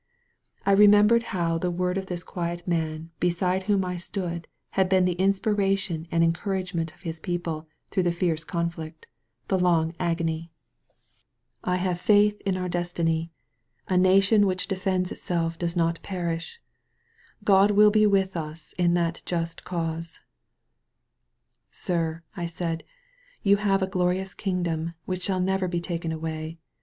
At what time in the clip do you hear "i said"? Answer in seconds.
22.35-22.83